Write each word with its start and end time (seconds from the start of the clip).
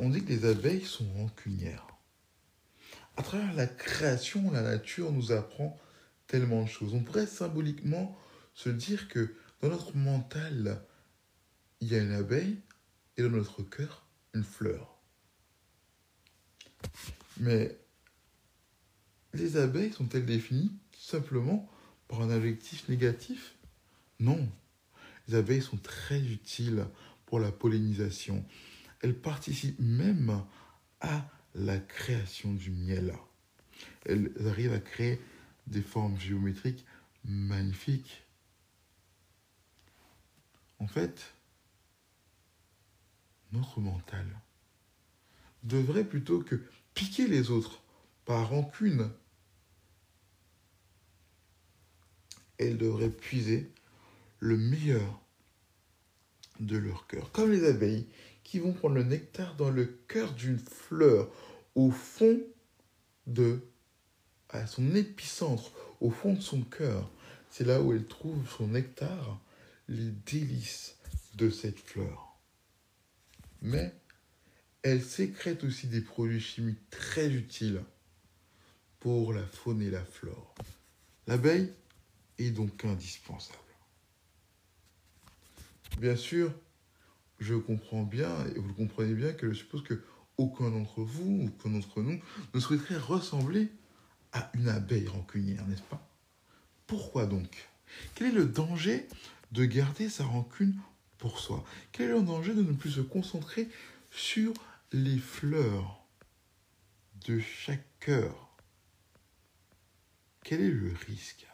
On 0.00 0.10
dit 0.10 0.24
que 0.24 0.30
les 0.30 0.44
abeilles 0.46 0.84
sont 0.84 1.10
rancunières. 1.14 1.86
À 3.16 3.22
travers 3.22 3.52
la 3.54 3.66
création, 3.66 4.50
la 4.50 4.62
nature 4.62 5.12
nous 5.12 5.32
apprend 5.32 5.78
tellement 6.26 6.64
de 6.64 6.68
choses. 6.68 6.94
On 6.94 7.02
pourrait 7.02 7.26
symboliquement 7.26 8.16
se 8.54 8.70
dire 8.70 9.08
que 9.08 9.34
dans 9.60 9.68
notre 9.68 9.96
mental, 9.96 10.82
il 11.80 11.88
y 11.88 11.94
a 11.94 11.98
une 11.98 12.12
abeille 12.12 12.58
et 13.16 13.22
dans 13.22 13.30
notre 13.30 13.62
cœur, 13.62 14.06
une 14.32 14.44
fleur. 14.44 14.98
Mais 17.38 17.78
les 19.32 19.56
abeilles 19.56 19.92
sont-elles 19.92 20.26
définies 20.26 20.72
simplement 20.96 21.68
par 22.08 22.22
un 22.22 22.30
adjectif 22.30 22.88
négatif? 22.88 23.54
Non. 24.20 24.48
Les 25.28 25.34
abeilles 25.34 25.62
sont 25.62 25.76
très 25.76 26.20
utiles 26.20 26.86
pour 27.26 27.40
la 27.40 27.50
pollinisation. 27.50 28.44
Elles 29.04 29.14
participent 29.14 29.80
même 29.80 30.42
à 31.02 31.28
la 31.54 31.76
création 31.78 32.54
du 32.54 32.70
miel. 32.70 33.14
Elles 34.06 34.32
arrivent 34.46 34.72
à 34.72 34.80
créer 34.80 35.20
des 35.66 35.82
formes 35.82 36.18
géométriques 36.18 36.86
magnifiques. 37.22 38.22
En 40.78 40.86
fait, 40.86 41.34
notre 43.52 43.78
mental 43.80 44.26
devrait 45.64 46.08
plutôt 46.08 46.40
que 46.40 46.62
piquer 46.94 47.28
les 47.28 47.50
autres 47.50 47.82
par 48.24 48.48
rancune, 48.48 49.10
elle 52.56 52.78
devrait 52.78 53.10
puiser 53.10 53.70
le 54.40 54.56
meilleur 54.56 55.20
de 56.58 56.78
leur 56.78 57.06
cœur, 57.06 57.32
comme 57.32 57.50
les 57.50 57.68
abeilles 57.68 58.06
qui 58.44 58.58
vont 58.58 58.72
prendre 58.72 58.94
le 58.94 59.02
nectar 59.02 59.56
dans 59.56 59.70
le 59.70 59.86
cœur 60.06 60.32
d'une 60.34 60.58
fleur, 60.58 61.28
au 61.74 61.90
fond 61.90 62.40
de, 63.26 63.60
à 64.50 64.66
son 64.66 64.94
épicentre, 64.94 65.72
au 66.00 66.10
fond 66.10 66.34
de 66.34 66.40
son 66.40 66.62
cœur. 66.62 67.10
C'est 67.50 67.64
là 67.64 67.80
où 67.80 67.92
elle 67.92 68.06
trouve 68.06 68.48
son 68.48 68.68
nectar, 68.68 69.40
les 69.88 70.10
délices 70.26 70.96
de 71.34 71.50
cette 71.50 71.80
fleur. 71.80 72.38
Mais 73.62 73.92
elle 74.82 75.02
sécrète 75.02 75.64
aussi 75.64 75.86
des 75.86 76.02
produits 76.02 76.40
chimiques 76.40 76.90
très 76.90 77.32
utiles 77.32 77.82
pour 79.00 79.32
la 79.32 79.44
faune 79.46 79.82
et 79.82 79.90
la 79.90 80.04
flore. 80.04 80.54
L'abeille 81.26 81.72
est 82.38 82.50
donc 82.50 82.84
indispensable. 82.84 83.58
Bien 85.98 86.16
sûr, 86.16 86.52
je 87.44 87.54
comprends 87.54 88.02
bien, 88.02 88.46
et 88.46 88.58
vous 88.58 88.68
le 88.68 88.74
comprenez 88.74 89.14
bien, 89.14 89.32
que 89.32 89.52
je 89.52 89.58
suppose 89.58 89.82
que 89.84 90.02
aucun 90.38 90.70
d'entre 90.70 91.02
vous, 91.02 91.42
ou 91.42 91.46
aucun 91.46 91.70
d'entre 91.70 92.02
nous, 92.02 92.20
ne 92.54 92.60
souhaiterait 92.60 92.96
ressembler 92.96 93.70
à 94.32 94.50
une 94.54 94.68
abeille 94.68 95.06
rancunière, 95.06 95.64
n'est-ce 95.66 95.82
pas? 95.82 96.08
Pourquoi 96.86 97.26
donc? 97.26 97.68
Quel 98.14 98.28
est 98.28 98.32
le 98.32 98.46
danger 98.46 99.06
de 99.52 99.64
garder 99.64 100.08
sa 100.08 100.24
rancune 100.24 100.74
pour 101.18 101.38
soi? 101.38 101.64
Quel 101.92 102.10
est 102.10 102.14
le 102.14 102.22
danger 102.22 102.54
de 102.54 102.62
ne 102.62 102.72
plus 102.72 102.90
se 102.90 103.00
concentrer 103.00 103.68
sur 104.10 104.52
les 104.92 105.18
fleurs 105.18 106.04
de 107.26 107.38
chaque 107.38 107.86
cœur? 108.00 108.56
Quel 110.42 110.62
est 110.62 110.70
le 110.70 110.92
risque? 111.06 111.46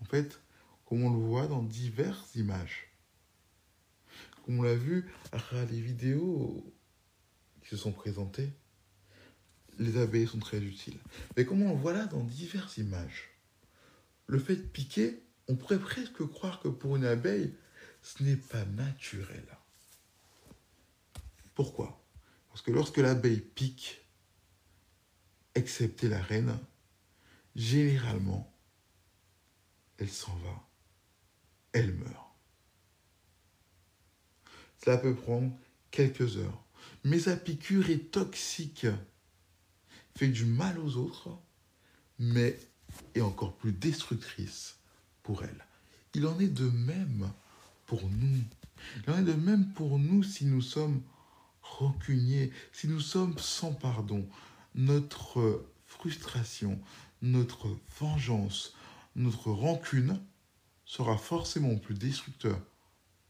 En 0.00 0.04
fait, 0.04 0.40
comme 0.86 1.02
on 1.02 1.10
le 1.10 1.18
voit 1.18 1.46
dans 1.46 1.62
diverses 1.62 2.34
images, 2.34 2.89
comme 4.50 4.58
on 4.58 4.62
l'a 4.62 4.74
vu 4.74 5.08
les 5.70 5.80
vidéos 5.80 6.74
qui 7.62 7.68
se 7.68 7.76
sont 7.76 7.92
présentées, 7.92 8.52
les 9.78 9.96
abeilles 9.96 10.26
sont 10.26 10.40
très 10.40 10.58
utiles. 10.58 10.98
Mais 11.36 11.44
comme 11.44 11.62
on 11.62 11.72
le 11.72 11.78
voit 11.78 11.92
là 11.92 12.06
dans 12.06 12.24
diverses 12.24 12.76
images, 12.76 13.30
le 14.26 14.40
fait 14.40 14.56
de 14.56 14.62
piquer, 14.62 15.22
on 15.46 15.54
pourrait 15.54 15.78
presque 15.78 16.26
croire 16.26 16.58
que 16.58 16.66
pour 16.66 16.96
une 16.96 17.04
abeille, 17.04 17.54
ce 18.02 18.24
n'est 18.24 18.34
pas 18.34 18.64
naturel. 18.64 19.46
Pourquoi? 21.54 22.04
Parce 22.48 22.62
que 22.62 22.72
lorsque 22.72 22.96
l'abeille 22.96 23.40
pique, 23.40 24.04
excepté 25.54 26.08
la 26.08 26.20
reine, 26.20 26.58
généralement, 27.54 28.52
elle 29.98 30.10
s'en 30.10 30.34
va, 30.38 30.68
elle 31.72 31.94
meurt. 31.94 32.29
Cela 34.84 34.96
peut 34.96 35.14
prendre 35.14 35.52
quelques 35.90 36.36
heures, 36.36 36.64
mais 37.04 37.18
sa 37.18 37.36
piqûre 37.36 37.90
est 37.90 38.10
toxique, 38.10 38.86
fait 40.16 40.28
du 40.28 40.44
mal 40.44 40.78
aux 40.78 40.96
autres, 40.96 41.28
mais 42.18 42.58
est 43.14 43.20
encore 43.20 43.54
plus 43.56 43.72
destructrice 43.72 44.76
pour 45.22 45.42
elle. 45.42 45.64
Il 46.14 46.26
en 46.26 46.38
est 46.40 46.48
de 46.48 46.68
même 46.68 47.30
pour 47.86 48.02
nous. 48.08 48.38
Il 49.06 49.12
en 49.12 49.18
est 49.18 49.24
de 49.24 49.34
même 49.34 49.72
pour 49.72 49.98
nous 49.98 50.22
si 50.22 50.44
nous 50.44 50.62
sommes 50.62 51.02
rancuniers, 51.62 52.50
si 52.72 52.88
nous 52.88 53.00
sommes 53.00 53.38
sans 53.38 53.72
pardon. 53.72 54.26
Notre 54.74 55.64
frustration, 55.86 56.80
notre 57.22 57.76
vengeance, 57.98 58.74
notre 59.14 59.50
rancune 59.50 60.20
sera 60.84 61.16
forcément 61.18 61.76
plus 61.76 61.94
destructeur 61.94 62.58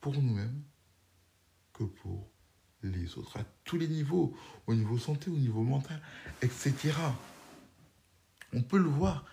pour 0.00 0.14
nous-mêmes 0.14 0.62
pour 1.84 2.30
les 2.82 3.18
autres, 3.18 3.38
à 3.38 3.44
tous 3.64 3.76
les 3.76 3.88
niveaux, 3.88 4.34
au 4.66 4.74
niveau 4.74 4.98
santé, 4.98 5.30
au 5.30 5.36
niveau 5.36 5.62
mental, 5.62 6.00
etc. 6.42 6.92
On 8.52 8.62
peut 8.62 8.78
le 8.78 8.88
voir 8.88 9.24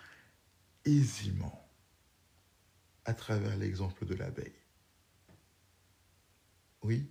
aisément 0.86 1.68
à 3.06 3.14
travers 3.14 3.56
l'exemple 3.58 4.06
de 4.06 4.16
l'abeille. 4.16 4.54
Oui, 6.84 7.10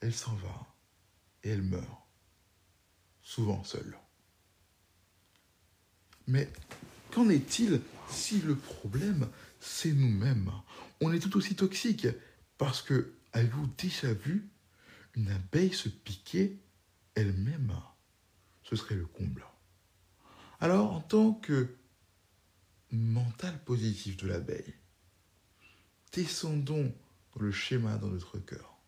elle 0.00 0.14
s'en 0.14 0.34
va 0.34 0.74
et 1.42 1.50
elle 1.50 1.62
meurt, 1.62 2.06
souvent 3.22 3.64
seule. 3.64 3.96
Mais 6.26 6.50
qu'en 7.10 7.28
est-il 7.28 7.80
si 8.08 8.40
le 8.42 8.56
problème, 8.56 9.28
c'est 9.58 9.92
nous-mêmes? 9.92 10.52
On 11.00 11.12
est 11.12 11.18
tout 11.18 11.36
aussi 11.36 11.56
toxique 11.56 12.06
parce 12.58 12.82
que, 12.82 13.14
avez-vous 13.32 13.66
déjà 13.78 14.12
vu 14.12 14.51
une 15.14 15.28
abeille 15.28 15.72
se 15.72 15.88
piquer 15.88 16.58
elle-même 17.14 17.74
Ce 18.62 18.76
serait 18.76 18.94
le 18.94 19.06
comble. 19.06 19.44
Alors, 20.60 20.92
en 20.92 21.00
tant 21.00 21.34
que 21.34 21.76
mental 22.90 23.62
positif 23.64 24.16
de 24.16 24.28
l'abeille, 24.28 24.74
descendons 26.12 26.94
dans 27.34 27.42
le 27.42 27.52
schéma 27.52 27.96
dans 27.96 28.08
notre 28.08 28.38
cœur. 28.38 28.78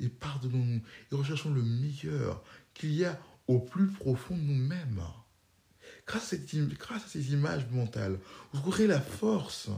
Et 0.00 0.08
pardonnons-nous 0.08 0.82
et 1.12 1.14
recherchons 1.14 1.52
le 1.52 1.62
meilleur 1.62 2.42
qu'il 2.74 2.92
y 2.92 3.04
a 3.04 3.20
au 3.46 3.60
plus 3.60 3.88
profond 3.88 4.36
de 4.36 4.42
nous-mêmes. 4.42 5.02
Grâce 6.06 6.34
grâce 6.78 7.04
à 7.04 7.08
ces 7.08 7.32
images 7.32 7.66
mentales, 7.70 8.18
vous 8.52 8.60
trouverez 8.60 8.86
la 8.86 9.00
force, 9.00 9.68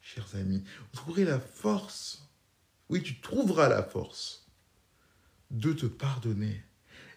chers 0.00 0.34
amis, 0.34 0.62
vous 0.80 0.96
trouverez 0.96 1.24
la 1.24 1.40
force, 1.40 2.28
oui, 2.88 3.02
tu 3.02 3.20
trouveras 3.20 3.68
la 3.68 3.82
force 3.82 4.45
de 5.50 5.72
te 5.72 5.86
pardonner 5.86 6.62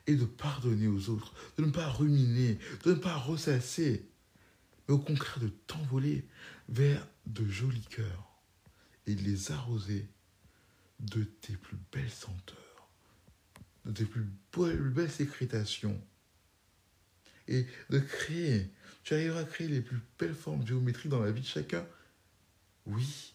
et 0.07 0.15
de 0.15 0.25
pardonner 0.25 0.87
aux 0.87 1.09
autres, 1.09 1.33
de 1.57 1.65
ne 1.65 1.71
pas 1.71 1.87
ruminer, 1.87 2.57
de 2.83 2.93
ne 2.93 2.99
pas 2.99 3.15
ressasser, 3.15 4.09
mais 4.87 4.95
au 4.95 4.99
contraire 4.99 5.39
de 5.39 5.49
t'envoler 5.67 6.27
vers 6.67 7.07
de 7.27 7.47
jolis 7.47 7.85
cœurs 7.89 8.41
et 9.05 9.15
de 9.15 9.21
les 9.21 9.51
arroser 9.51 10.07
de 10.99 11.23
tes 11.23 11.55
plus 11.55 11.77
belles 11.91 12.09
senteurs, 12.09 12.89
de 13.85 13.91
tes 13.91 14.05
plus 14.05 14.25
belles 14.91 15.11
sécrétations, 15.11 16.01
et 17.47 17.65
de 17.89 17.99
créer, 17.99 18.71
tu 19.03 19.13
arriveras 19.13 19.39
à 19.39 19.43
créer 19.43 19.67
les 19.67 19.81
plus 19.81 19.99
belles 20.19 20.35
formes 20.35 20.65
géométriques 20.65 21.09
dans 21.09 21.23
la 21.23 21.31
vie 21.31 21.41
de 21.41 21.47
chacun, 21.47 21.85
oui, 22.85 23.33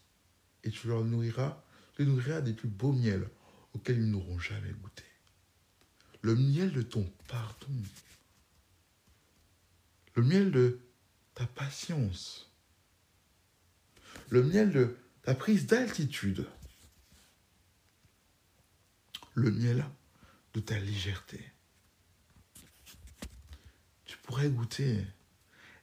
et 0.62 0.70
tu 0.70 0.88
leur 0.88 1.04
nourriras, 1.04 1.62
tu 1.94 2.02
les 2.02 2.08
nourriras 2.08 2.40
des 2.40 2.52
plus 2.52 2.68
beaux 2.68 2.92
miels 2.92 3.28
auxquels 3.74 3.98
ils 3.98 4.10
n'auront 4.10 4.38
jamais 4.38 4.72
goûté. 4.72 5.04
Le 6.22 6.34
miel 6.34 6.72
de 6.72 6.82
ton 6.82 7.04
pardon, 7.28 7.68
le 10.14 10.22
miel 10.22 10.50
de 10.50 10.80
ta 11.34 11.46
patience, 11.46 12.50
le 14.30 14.42
miel 14.42 14.72
de 14.72 14.96
ta 15.22 15.34
prise 15.34 15.66
d'altitude, 15.66 16.46
le 19.34 19.50
miel 19.50 19.84
de 20.54 20.60
ta 20.60 20.78
légèreté. 20.78 21.52
Tu 24.04 24.16
pourrais 24.18 24.48
goûter, 24.48 25.04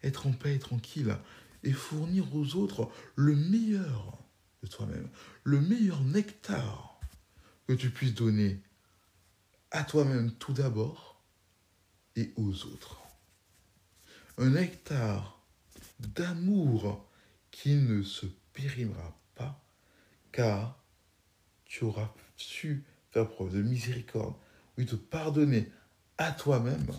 être 0.04 0.28
en 0.28 0.32
paix 0.32 0.56
et 0.56 0.60
tranquille, 0.60 1.18
et 1.64 1.74
fournir 1.74 2.34
aux 2.36 2.56
autres 2.56 2.92
le 3.16 3.36
meilleur 3.36 4.18
de 4.64 4.68
toi-même, 4.68 5.10
le 5.44 5.60
meilleur 5.60 6.02
nectar 6.02 6.91
que 7.72 7.78
tu 7.78 7.90
puisses 7.90 8.14
donner 8.14 8.62
à 9.72 9.86
toi-même 9.86 10.34
tout 10.34 10.52
d'abord 10.52 11.24
et 12.18 12.34
aux 12.36 12.66
autres. 12.66 13.00
Un 14.38 14.50
nectar 14.50 15.42
d'amour 15.98 17.10
qui 17.50 17.76
ne 17.76 18.04
se 18.04 18.26
périmera 18.52 19.18
pas, 19.36 19.64
car 20.34 20.84
tu 21.64 21.86
auras 21.86 22.14
su 22.36 22.84
faire 23.12 23.30
preuve 23.30 23.54
de 23.54 23.62
miséricorde, 23.62 24.36
oui, 24.78 24.86
te 24.86 24.96
pardonner 24.96 25.72
à 26.18 26.34
toi-même 26.34 26.92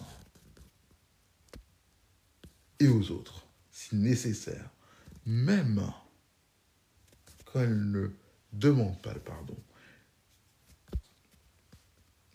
et 2.81 2.89
aux 2.89 3.11
autres, 3.11 3.47
si 3.71 3.95
nécessaire, 3.95 4.71
même 5.27 5.93
quand 7.45 7.61
elle 7.61 7.91
ne 7.91 8.09
demande 8.55 9.03
pas 9.03 9.13
le 9.13 9.21
pardon. 9.21 9.63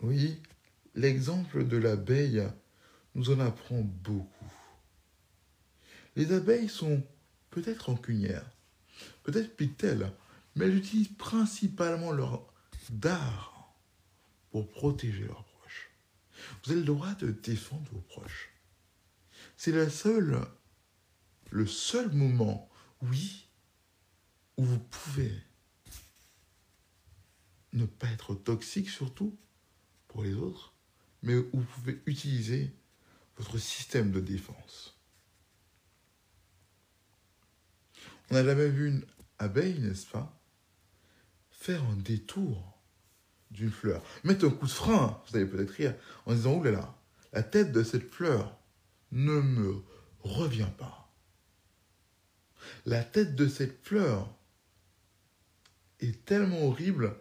Oui, 0.02 0.42
l'exemple 0.96 1.68
de 1.68 1.78
l'abeille 1.78 2.44
nous 3.16 3.32
en 3.32 3.40
apprend 3.40 3.82
beaucoup. 3.82 4.52
Les 6.16 6.32
abeilles 6.32 6.70
sont 6.70 7.04
peut-être 7.50 7.88
rancunières, 7.88 8.50
peut-être 9.24 9.56
piquent-elles, 9.56 10.12
mais 10.56 10.66
elles 10.66 10.78
utilisent 10.78 11.16
principalement 11.18 12.12
leur 12.12 12.54
dard 12.90 13.76
pour 14.52 14.70
protéger 14.70 15.24
leurs 15.24 15.46
proches. 15.46 15.90
Vous 16.64 16.72
avez 16.72 16.82
le 16.82 16.86
droit 16.86 17.14
de 17.16 17.32
défendre 17.32 17.90
vos 17.92 18.02
proches. 18.02 18.50
C'est 19.58 19.72
la 19.72 19.90
seule, 19.90 20.40
le 21.50 21.66
seul 21.66 22.12
moment, 22.12 22.70
oui, 23.02 23.48
où 24.58 24.64
vous 24.64 24.80
pouvez 24.80 25.34
ne 27.74 27.86
pas 27.86 28.08
être 28.08 28.36
toxique 28.36 28.90
surtout 28.90 29.38
les 30.24 30.34
autres, 30.34 30.74
mais 31.22 31.36
où 31.36 31.48
vous 31.54 31.64
pouvez 31.64 32.02
utiliser 32.06 32.74
votre 33.38 33.58
système 33.58 34.12
de 34.12 34.20
défense. 34.20 34.98
On 38.30 38.34
n'a 38.36 38.44
jamais 38.44 38.68
vu 38.68 38.90
une 38.90 39.06
abeille, 39.40 39.80
n'est-ce 39.80 40.08
pas, 40.08 40.42
faire 41.50 41.84
un 41.86 41.96
détour 41.96 42.78
d'une 43.52 43.72
fleur. 43.72 44.04
Mettre 44.24 44.46
un 44.46 44.50
coup 44.50 44.66
de 44.66 44.72
frein, 44.72 45.22
vous 45.28 45.38
allez 45.38 45.46
peut-être 45.46 45.72
rire, 45.72 45.96
en 46.26 46.34
disant, 46.34 46.54
oh 46.54 46.64
là 46.64 46.72
là, 46.72 46.96
la 47.34 47.44
tête 47.44 47.72
de 47.72 47.84
cette 47.84 48.14
fleur 48.14 48.58
ne 49.12 49.40
me 49.40 49.84
revient 50.20 50.70
pas. 50.78 51.14
La 52.86 53.04
tête 53.04 53.36
de 53.36 53.48
cette 53.48 53.86
fleur 53.86 54.36
est 56.00 56.26
tellement 56.26 56.64
horrible 56.64 57.16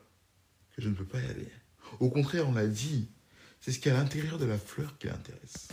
que 0.72 0.82
je 0.82 0.88
ne 0.88 0.94
peux 0.94 1.04
pas 1.04 1.20
y 1.20 1.26
aller. 1.26 1.52
Au 2.00 2.10
contraire, 2.10 2.48
on 2.48 2.52
l'a 2.52 2.66
dit, 2.66 3.08
c'est 3.60 3.72
ce 3.72 3.78
qui 3.78 3.88
est 3.88 3.92
à 3.92 3.96
l'intérieur 3.96 4.38
de 4.38 4.44
la 4.44 4.58
fleur 4.58 4.98
qui 4.98 5.06
l'intéresse. 5.06 5.68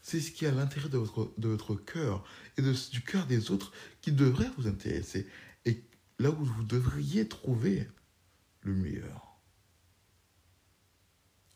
C'est 0.00 0.20
ce 0.20 0.30
qui 0.30 0.44
est 0.44 0.48
à 0.48 0.52
l'intérieur 0.52 0.90
de 0.90 0.98
votre, 0.98 1.32
de 1.38 1.56
cœur 1.76 2.24
et 2.58 2.62
du 2.62 3.02
cœur 3.02 3.26
des 3.26 3.50
autres 3.50 3.72
qui 4.00 4.12
devrait 4.12 4.50
vous 4.58 4.66
intéresser. 4.66 5.26
Et 5.64 5.82
là 6.18 6.30
où 6.30 6.44
vous 6.44 6.62
devriez 6.62 7.26
trouver 7.26 7.88
le 8.60 8.74
meilleur. 8.74 9.40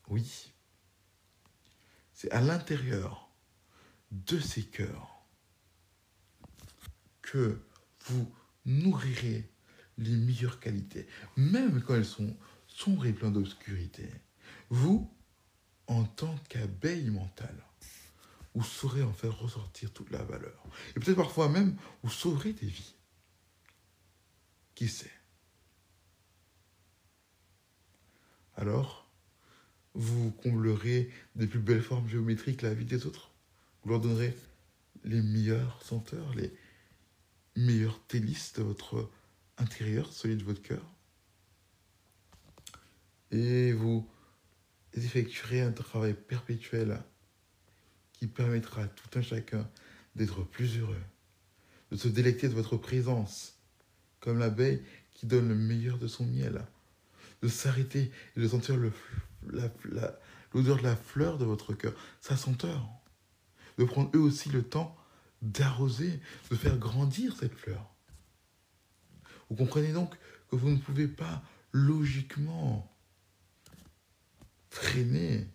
Oui. 0.09 0.53
C'est 2.15 2.31
à 2.31 2.41
l'intérieur 2.41 3.31
de 4.11 4.41
ces 4.41 4.65
cœurs 4.65 5.27
que 7.23 7.61
vous 8.07 8.33
nourrirez 8.65 9.51
les 9.99 10.17
meilleures 10.17 10.61
qualités, 10.61 11.07
même 11.37 11.83
quand 11.83 11.95
elles 11.95 12.05
sont 12.05 12.37
sombres 12.79 13.07
et 13.07 13.13
pleines 13.13 13.33
d'obscurité. 13.33 14.09
Vous, 14.71 15.11
en 15.89 16.05
tant 16.05 16.37
qu'abeille 16.49 17.11
mentale, 17.11 17.65
vous 18.55 18.63
saurez 18.63 19.03
en 19.03 19.13
faire 19.13 19.37
ressortir 19.37 19.93
toute 19.93 20.11
la 20.11 20.23
valeur. 20.23 20.65
Et 20.95 21.01
peut-être 21.01 21.17
parfois 21.17 21.49
même, 21.49 21.77
vous 22.03 22.11
sauverez 22.11 22.53
des 22.53 22.67
vies. 22.67 22.95
Qui 24.77 24.89
sait? 24.89 25.11
Alors, 28.57 29.11
vous 29.95 30.31
comblerez 30.31 31.11
des 31.35 31.49
plus 31.49 31.61
belles 31.61 31.83
formes 31.83 32.09
géométriques 32.09 32.63
la 32.63 32.75
vie 32.75 32.85
des 32.85 33.07
autres? 33.07 33.33
Vous 33.83 33.91
leur 33.91 34.01
donnerez 34.01 34.37
les 35.03 35.21
meilleurs 35.21 35.83
senteurs, 35.83 36.33
les 36.35 36.53
meilleurs 37.57 38.01
délices 38.09 38.53
de 38.53 38.63
votre 38.63 39.11
intérieur, 39.57 40.13
celui 40.13 40.37
de 40.37 40.45
votre 40.45 40.63
cœur? 40.63 40.98
Et 43.31 43.73
vous 43.73 44.09
effectuerez 44.95 45.61
un 45.61 45.73
travail 45.73 46.15
perpétuel 46.15 47.03
qui 48.13 48.27
permettra 48.27 48.83
à 48.83 48.89
tout 48.89 49.19
un 49.19 49.23
chacun 49.23 49.69
d'être 50.17 50.43
plus 50.43 50.79
heureux, 50.79 50.97
de 51.91 51.97
se 51.97 52.09
délecter 52.09 52.49
de 52.49 52.55
votre 52.55 52.77
présence, 52.77 53.59
comme 54.21 54.39
l'abeille 54.39 54.83
qui 55.15 55.27
donne 55.27 55.49
le 55.49 55.55
meilleur 55.55 55.99
de 55.99 56.09
son 56.09 56.25
miel, 56.25 56.65
de 57.43 57.49
s'arrêter 57.49 58.11
et 58.37 58.41
de 58.41 58.49
sentir 58.49 58.77
l'odeur 58.77 60.79
de 60.79 60.83
la 60.83 60.97
fleur 60.97 61.39
de 61.39 61.45
votre 61.45 61.75
cœur, 61.75 61.95
sa 62.21 62.37
senteur, 62.37 62.89
de 63.79 63.85
prendre 63.85 64.11
eux 64.17 64.21
aussi 64.21 64.49
le 64.49 64.63
temps 64.63 64.97
d'arroser, 65.43 66.21
de 66.51 66.57
faire 66.57 66.79
grandir 66.79 67.37
cette 67.39 67.55
fleur. 67.55 67.95
Vous 69.49 69.57
comprenez 69.57 69.93
donc 69.93 70.15
que 70.51 70.57
vous 70.57 70.71
ne 70.71 70.79
pouvez 70.79 71.07
pas 71.07 71.43
logiquement 71.73 72.91
freiner 74.71 75.47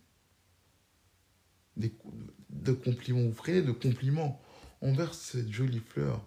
de 1.75 2.71
compliments, 2.71 3.21
vous 3.29 3.61
de 3.61 3.71
compliments 3.71 4.41
envers 4.81 5.13
cette 5.13 5.51
jolie 5.51 5.79
fleur. 5.79 6.25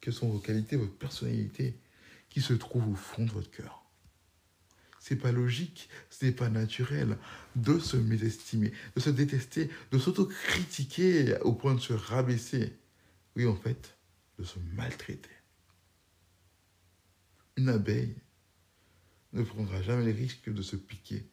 Quelles 0.00 0.14
sont 0.14 0.28
vos 0.28 0.38
qualités, 0.38 0.76
votre 0.76 0.96
personnalité 0.96 1.78
qui 2.30 2.40
se 2.40 2.54
trouve 2.54 2.88
au 2.88 2.94
fond 2.94 3.24
de 3.24 3.32
votre 3.32 3.50
cœur? 3.50 3.84
C'est 5.00 5.16
pas 5.16 5.32
logique, 5.32 5.88
ce 6.10 6.26
n'est 6.26 6.32
pas 6.32 6.48
naturel 6.48 7.16
de 7.56 7.78
se 7.78 7.96
mésestimer, 7.96 8.72
de 8.94 9.00
se 9.00 9.10
détester, 9.10 9.70
de 9.90 9.98
s'autocritiquer 9.98 11.38
au 11.42 11.54
point 11.54 11.74
de 11.74 11.80
se 11.80 11.92
rabaisser. 11.92 12.76
Oui, 13.36 13.46
en 13.46 13.56
fait, 13.56 13.96
de 14.38 14.44
se 14.44 14.58
maltraiter. 14.74 15.30
Une 17.56 17.68
abeille 17.68 18.16
ne 19.32 19.42
prendra 19.42 19.82
jamais 19.82 20.04
le 20.04 20.12
risque 20.12 20.52
de 20.52 20.62
se 20.62 20.76
piquer 20.76 21.28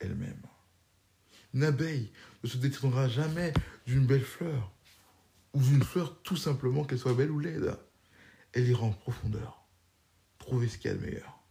elle-même. 0.00 0.42
Une 1.54 1.64
abeille 1.64 2.12
ne 2.42 2.48
se 2.48 2.58
détournera 2.58 3.08
jamais 3.08 3.52
d'une 3.86 4.06
belle 4.06 4.24
fleur, 4.24 4.72
ou 5.54 5.62
d'une 5.62 5.82
fleur 5.82 6.22
tout 6.22 6.36
simplement 6.36 6.84
qu'elle 6.84 6.98
soit 6.98 7.14
belle 7.14 7.30
ou 7.30 7.40
laide. 7.40 7.76
Elle 8.52 8.68
ira 8.68 8.84
en 8.84 8.92
profondeur, 8.92 9.66
trouvez 10.38 10.68
ce 10.68 10.78
qu'il 10.78 10.90
y 10.90 10.94
a 10.94 10.96
de 10.96 11.04
meilleur. 11.04 11.42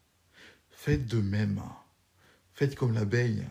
Faites 0.70 1.08
de 1.08 1.20
même. 1.20 1.62
Faites 2.54 2.76
comme 2.76 2.94
l'abeille. 2.94 3.44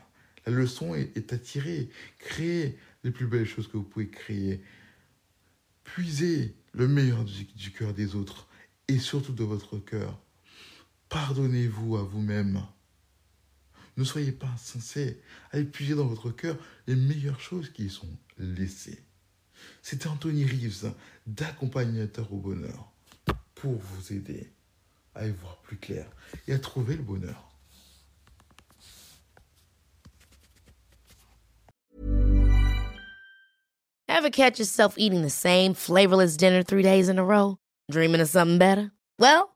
La 0.46 0.52
leçon 0.52 0.94
est, 0.94 1.42
tirer. 1.42 1.90
Créez 2.18 2.78
les 3.02 3.10
plus 3.10 3.26
belles 3.26 3.46
choses 3.46 3.66
que 3.66 3.76
vous 3.76 3.82
pouvez 3.82 4.08
créer. 4.08 4.62
Puisez 5.82 6.56
le 6.72 6.86
meilleur 6.86 7.24
du 7.24 7.72
cœur 7.72 7.94
des 7.94 8.14
autres 8.14 8.48
et 8.88 8.98
surtout 8.98 9.32
de 9.32 9.44
votre 9.44 9.78
cœur. 9.78 10.20
Pardonnez-vous 11.08 11.96
à 11.96 12.02
vous-même. 12.02 12.62
Ne 13.96 14.04
soyez 14.04 14.32
pas 14.32 14.48
insensé. 14.48 15.20
Allez 15.52 15.64
puiser 15.64 15.94
dans 15.94 16.06
votre 16.06 16.30
cœur 16.30 16.56
les 16.86 16.96
meilleures 16.96 17.40
choses 17.40 17.70
qui 17.70 17.86
y 17.86 17.90
sont 17.90 18.08
laissées. 18.38 19.02
C'était 19.82 20.08
Anthony 20.08 20.44
Reeves, 20.44 20.92
d'accompagnateur 21.26 22.32
au 22.32 22.36
bonheur, 22.36 22.92
pour 23.54 23.74
vous 23.74 24.12
aider 24.12 24.52
à 25.14 25.26
y 25.26 25.30
voir 25.30 25.56
plus 25.62 25.78
clair 25.78 26.06
et 26.46 26.52
à 26.52 26.58
trouver 26.58 26.96
le 26.96 27.02
bonheur. 27.02 27.42
Ever 34.08 34.30
catch 34.30 34.58
yourself 34.58 34.94
eating 34.96 35.22
the 35.22 35.30
same 35.30 35.74
flavorless 35.74 36.36
dinner 36.36 36.62
three 36.62 36.82
days 36.82 37.08
in 37.08 37.18
a 37.18 37.24
row? 37.24 37.58
Dreaming 37.90 38.20
of 38.20 38.28
something 38.28 38.58
better? 38.58 38.90
Well, 39.18 39.55